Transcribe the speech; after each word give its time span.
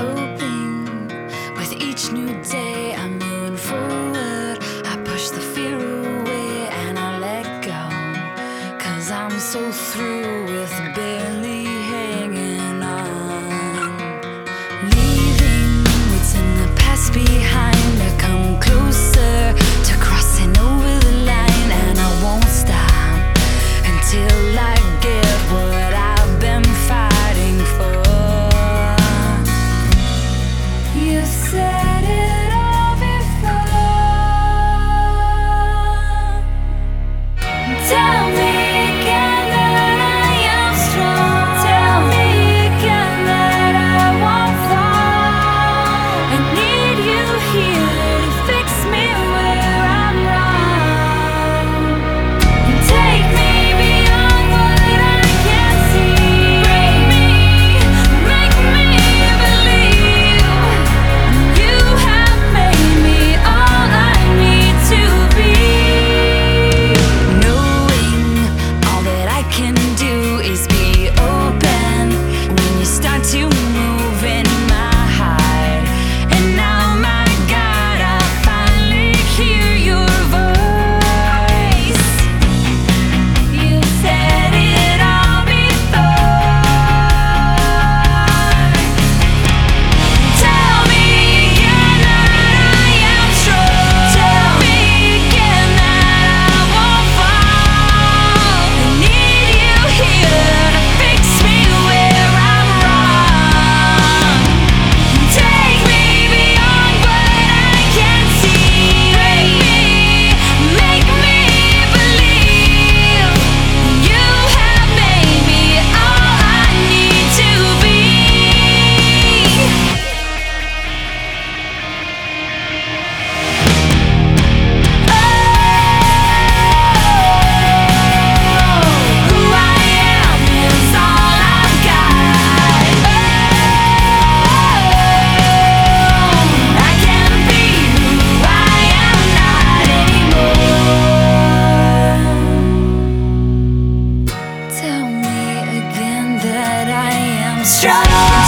hoping 0.00 1.08
with 1.56 1.72
each 1.72 2.10
new 2.10 2.32
day 2.42 2.94
I'm 2.94 3.18
moving 3.18 3.56
forward. 3.56 4.58
I 4.92 4.94
push 5.04 5.30
the 5.30 5.40
fear 5.54 5.76
away 5.76 6.68
and 6.82 6.98
I 6.98 7.18
let 7.28 7.46
go. 7.70 7.82
Cause 8.84 9.10
I'm 9.10 9.38
so 9.38 9.60
through 9.70 10.44
with 10.52 10.74
barely. 10.94 11.53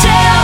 tell 0.02 0.35